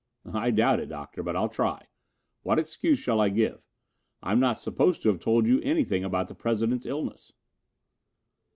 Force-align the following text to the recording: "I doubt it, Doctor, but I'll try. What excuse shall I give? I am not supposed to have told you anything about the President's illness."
"I 0.33 0.49
doubt 0.49 0.79
it, 0.79 0.87
Doctor, 0.89 1.21
but 1.21 1.35
I'll 1.35 1.47
try. 1.47 1.85
What 2.41 2.57
excuse 2.57 2.97
shall 2.97 3.21
I 3.21 3.29
give? 3.29 3.61
I 4.23 4.31
am 4.31 4.39
not 4.39 4.57
supposed 4.57 5.03
to 5.03 5.09
have 5.09 5.19
told 5.19 5.45
you 5.45 5.61
anything 5.61 6.03
about 6.03 6.27
the 6.27 6.33
President's 6.33 6.87
illness." 6.87 7.33